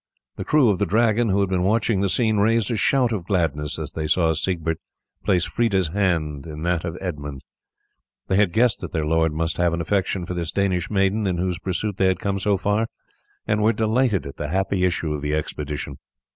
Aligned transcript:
The 0.35 0.43
crew 0.43 0.69
of 0.69 0.79
the 0.79 0.87
Dragon, 0.87 1.29
who 1.29 1.41
had 1.41 1.49
been 1.49 1.61
watching 1.61 2.01
the 2.01 2.09
scene, 2.09 2.37
raised 2.37 2.71
a 2.71 2.75
shout 2.75 3.11
of 3.11 3.27
gladness 3.27 3.77
as 3.77 3.91
they 3.91 4.07
saw 4.07 4.33
Siegbert 4.33 4.79
place 5.23 5.45
Freda's 5.45 5.89
hand 5.89 6.47
in 6.47 6.63
that 6.63 6.83
of 6.83 6.97
Edmund. 6.99 7.43
They 8.25 8.35
had 8.37 8.51
guessed 8.51 8.79
that 8.79 8.93
their 8.93 9.05
lord 9.05 9.31
must 9.31 9.57
have 9.57 9.75
an 9.75 9.79
affection 9.81 10.25
for 10.25 10.33
this 10.33 10.51
Danish 10.51 10.89
maiden 10.89 11.27
in 11.27 11.37
whose 11.37 11.59
pursuit 11.59 11.97
they 11.97 12.07
had 12.07 12.19
come 12.19 12.39
so 12.39 12.57
far, 12.57 12.87
and 13.45 13.61
were 13.61 13.73
delighted 13.73 14.25
at 14.25 14.37
the 14.37 14.47
happy 14.49 14.85
issue 14.85 15.13
of 15.13 15.21
the 15.21 15.35
expedition. 15.35 15.99